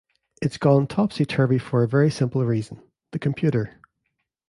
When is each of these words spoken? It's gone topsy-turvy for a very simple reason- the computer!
It's 0.41 0.57
gone 0.57 0.87
topsy-turvy 0.87 1.59
for 1.59 1.83
a 1.83 1.87
very 1.87 2.09
simple 2.09 2.43
reason- 2.43 2.81
the 3.11 3.19
computer! 3.19 3.79